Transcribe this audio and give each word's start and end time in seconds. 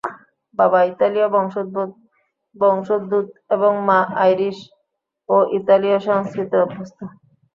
বাবা 0.59 0.79
ইতালীয় 0.83 1.27
বংশোদ্ভূত 2.55 3.27
এবং 3.51 3.71
মা 3.87 3.99
আইরিশ 4.23 4.57
ও 5.29 5.37
ইতালীয় 5.57 5.97
সংস্কৃতিতে 6.07 6.57
অভ্যস্ত। 6.59 6.99